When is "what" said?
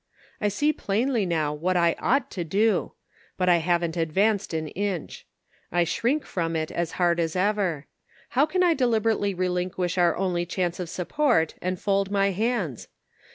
1.53-1.77